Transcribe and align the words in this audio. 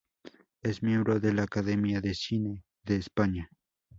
Es 0.63 0.81
miembro 0.81 1.19
de 1.19 1.31
la 1.31 1.43
Academia 1.43 2.01
de 2.01 2.15
Cine 2.15 2.63
de 2.83 2.95
España. 2.95 3.47